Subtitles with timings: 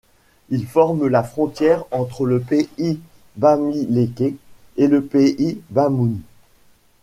[0.49, 2.99] Il forme la frontière entre le pays
[3.35, 4.35] Bamiléké
[4.75, 6.19] et le pays Bamoun.